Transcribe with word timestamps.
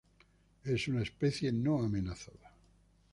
Es 0.63 0.87
una 0.87 1.03
especie 1.03 1.51
no 1.53 1.83
amenazada. 1.83 2.55